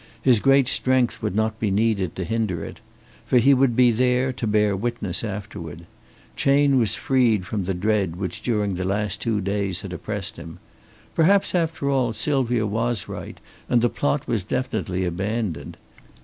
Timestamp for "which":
8.15-8.41